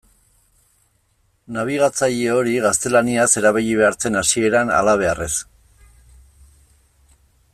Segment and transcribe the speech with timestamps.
[1.57, 5.33] Nabigatzaile hori gaztelaniaz erabili behar zen hasieran, halabeharrez.